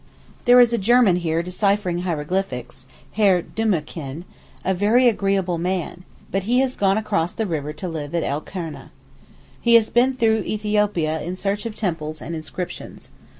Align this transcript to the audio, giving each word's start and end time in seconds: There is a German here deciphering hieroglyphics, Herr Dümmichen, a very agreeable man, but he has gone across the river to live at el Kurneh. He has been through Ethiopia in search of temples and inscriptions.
There 0.45 0.59
is 0.59 0.73
a 0.73 0.79
German 0.79 1.17
here 1.17 1.43
deciphering 1.43 1.99
hieroglyphics, 1.99 2.87
Herr 3.11 3.43
Dümmichen, 3.43 4.23
a 4.65 4.73
very 4.73 5.07
agreeable 5.07 5.59
man, 5.59 6.05
but 6.31 6.45
he 6.49 6.57
has 6.61 6.75
gone 6.75 6.97
across 6.97 7.33
the 7.33 7.45
river 7.45 7.71
to 7.73 7.87
live 7.87 8.15
at 8.15 8.23
el 8.23 8.41
Kurneh. 8.41 8.89
He 9.61 9.75
has 9.75 9.91
been 9.91 10.13
through 10.15 10.39
Ethiopia 10.41 11.21
in 11.21 11.35
search 11.35 11.67
of 11.67 11.75
temples 11.75 12.19
and 12.19 12.33
inscriptions. 12.35 13.11